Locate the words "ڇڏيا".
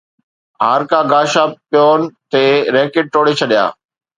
3.39-3.63